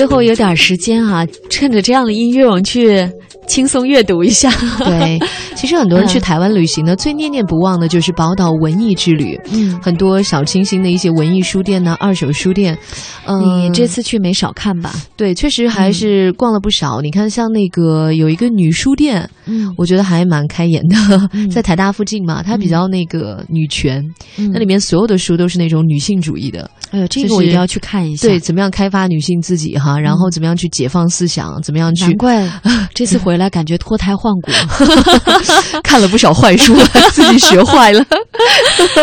[0.00, 3.06] 最后有点时间啊，趁着这样的音乐，我们去
[3.46, 4.50] 轻松阅读一下。
[4.78, 5.18] 对，
[5.54, 9.38] 其实很多人去嗯台湾旅行呢，最念念不忘的就是宝岛文艺之旅。
[9.52, 12.78] 嗯，很多小清新的一些文艺书店呢、二手书店，
[13.26, 14.94] 嗯、你这次去没少看吧？
[15.18, 17.02] 对，确实还是逛了不少。
[17.02, 20.96] 你看，像那个有一个女书店，嗯我觉得还蛮开眼的，
[21.34, 24.02] 嗯 在台大附近嘛，它比较那个女权，
[24.38, 26.70] 嗯那里面所有的书都是那种女性主义的。
[26.90, 28.26] 哎呦，这个我一定要去看一下。
[28.28, 32.48] 对，，怎么样开发女性自己哈，然后怎么样去解放思想，怎么样去难怪
[32.94, 34.50] 这次回来感觉脱胎换骨。
[35.82, 36.74] 看了不少坏书，
[37.12, 38.04] 自己学坏了。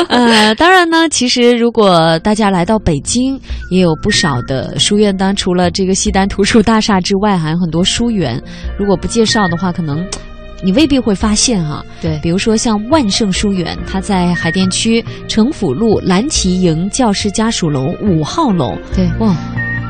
[0.10, 3.40] 呃，当然呢，其实如果大家来到北京，
[3.72, 5.16] 也有不少的书院。
[5.16, 8.42] 当然，除了这个西单图书大厦之外，还有很多书园。
[8.78, 10.06] 如果不介绍的话，可能。
[10.64, 12.20] 你未必会发现哈、对。
[12.22, 19.36] 比如说像万盛书园，它在海淀区城府路蓝旗营教师家属楼五号楼，对，哇，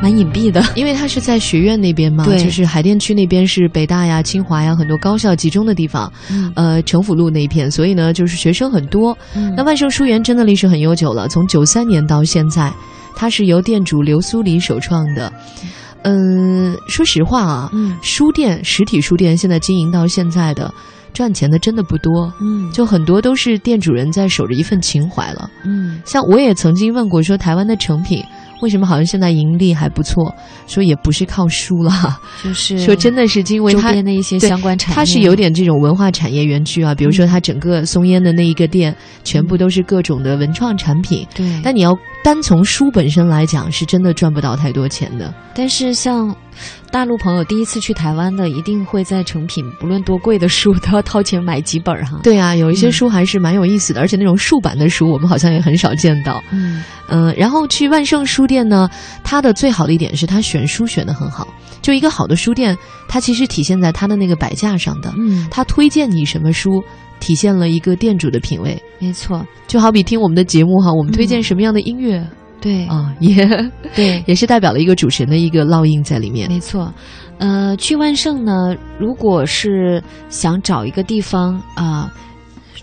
[0.01, 0.61] 蛮隐蔽的。
[0.75, 2.37] 因为它是在学院那边嘛，对。
[2.37, 6.51] 就是海淀区那边是北大呀、清华呀很多高校集中的地方，嗯。
[6.55, 9.17] 呃，城府路那一片，所以呢，就是学生很多。
[9.35, 9.53] 嗯。
[9.55, 12.71] 那万盛书园真的历史很悠久了，从九三年到现在，
[13.15, 15.31] 它是由店主刘苏黎首创的。
[15.63, 15.69] 嗯，
[16.87, 17.97] 说实话啊，嗯。
[18.01, 20.73] 书店实体书店现在经营到现在的，
[21.13, 22.71] 赚钱的真的不多，嗯。
[22.71, 25.49] 就很多都是店主人在守着一份情怀了。
[25.63, 26.01] 嗯。
[26.05, 28.23] 像我也曾经问过，说台湾的成品
[28.61, 30.33] 为什么好像现在盈利还不错？
[30.65, 32.79] 说也不是靠书了，就是。
[32.79, 41.25] 说真的是因为周它边的一些相关产业，它是有点这种文化产业园区啊，比如说它整个松烟的那一个店，全部都是各种的文创产品。
[41.35, 41.95] 对，但你要
[42.27, 45.33] 单从书本身来讲，是真的赚不到太多钱的。
[45.55, 46.35] 但是像
[46.91, 56.43] 大陆朋友第一次去台湾的，一定会在成品不论多贵的书都要掏钱买几本儿哈。，对啊，有一些书还是蛮有意思的，而且那种竖版的书，我们好像也很少见到。
[56.51, 58.89] 嗯嗯，然后去万盛书店呢，
[59.23, 61.47] 它的最好的一点是它选书选的很好。
[61.81, 66.83] 就一个好的书店，它其实体现在它的那个摆架上的，嗯，它推荐你什么书，
[67.19, 68.81] 体现了一个店主的品味。
[68.99, 72.25] 没错，就好比听我们的节目哈，我们推荐什么样的音乐
[72.59, 73.45] 对啊、也
[73.95, 76.49] 对， 也是代表了一个主持人的一个烙印在里面。
[76.49, 76.91] 没错。
[77.37, 82.11] 呃，去万盛呢，如果是想找一个地方啊、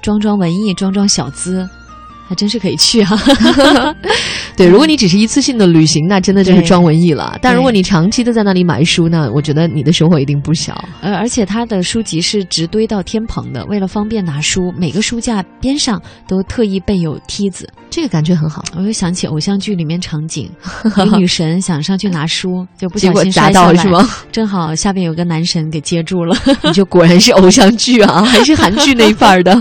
[0.01, 1.69] 装装文艺、装装小资，
[2.27, 3.11] 还真是可以去啊。
[4.57, 7.37] 对，如果你只是一次性的旅行，那真的就是装文艺了。
[7.43, 10.83] 但如果你长期的在那里买书那，我觉得你的收获一定不小。
[11.01, 17.69] 呃，而且它的书籍是直堆到天棚的，为了方便拿书，每个书架边上都特意备有梯子。
[17.95, 18.65] 这个感觉很好。
[18.77, 20.51] 我又想起偶像剧里面场景，
[20.99, 24.11] 有女神想上去拿书， 就不小心结果砸摔到是吗？
[24.33, 26.37] 正好下边有个男神给接住了。
[26.65, 29.55] 你就果然是偶像剧啊，还是韩剧那一范儿的。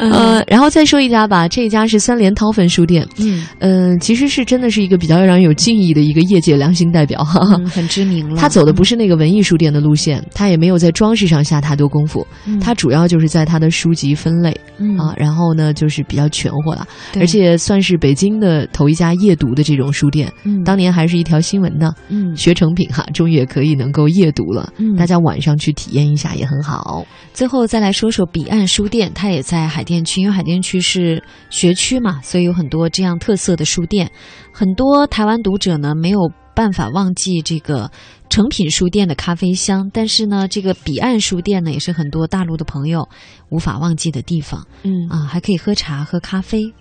[0.00, 3.04] 呃，然后再说一家吧，这一家是三联韬奋书店。
[3.18, 7.40] 嗯嗯、其实是真的是一个比较让人有敬意的一个业界良心代表哈。
[7.58, 8.36] 嗯，很知名了。
[8.40, 21.94] 他走的不是那个文艺书店的路线，他也没有在装饰上下太多功夫，嗯，他主要就是在他的书籍分类嗯啊，然后呢就是比较全乎了，对而且算是北京的头一家夜读的这种书店，嗯当年还是一条新闻呢。
[22.08, 27.06] 嗯学成品哈，终于也可以能够夜读了，嗯大家晚上去体验一下也很好。
[27.34, 34.10] 最后再来说说彼岸书店，它也在海淀区，因为海淀区是学区嘛，所以有很多这样特色的书店。
[34.52, 37.90] 很多台湾读者呢没有办法忘记这个
[38.28, 43.08] 诚品书店的咖啡香，但是呢，这个彼岸书店呢也是很多大陆的朋友
[43.50, 46.72] 无法忘记的地方嗯啊，还可以喝茶喝咖啡。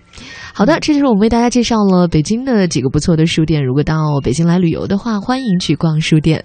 [0.54, 3.64] 好的，这就是我们为大家介绍了北京的几个不错的书店。
[3.64, 6.44] 如果到北京来旅游的话，欢迎去逛书店。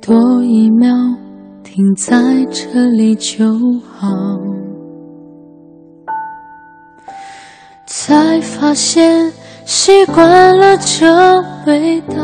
[0.00, 0.88] 多一秒
[1.62, 2.16] 停在
[2.50, 3.44] 这里就
[3.92, 4.08] 好，
[7.86, 9.30] 才发现
[9.66, 11.06] 习惯了这
[11.66, 12.16] 味道，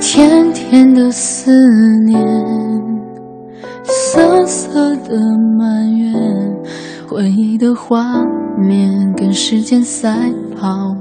[0.00, 1.50] 甜甜的思
[2.06, 2.24] 念，
[3.82, 5.18] 涩涩的
[5.58, 6.14] 埋怨，
[7.08, 8.24] 回忆的画
[8.56, 10.94] 面跟时间赛跑，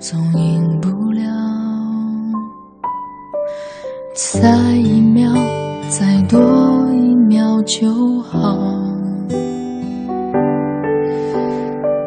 [0.00, 0.95] 总赢不
[4.18, 5.30] 再一秒，
[5.90, 6.40] 再多
[6.94, 8.56] 一秒就好。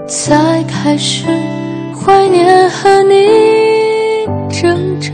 [0.08, 1.28] 才开始
[1.94, 5.14] 怀念和你争吵。